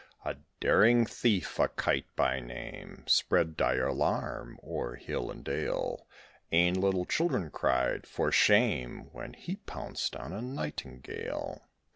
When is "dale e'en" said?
5.43-6.73